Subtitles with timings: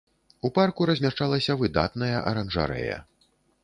[0.47, 2.97] У парку размяшчалася выдатная аранжарэя.